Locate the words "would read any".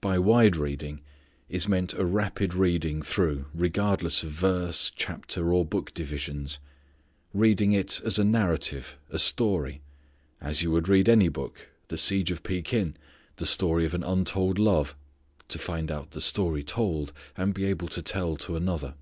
10.70-11.28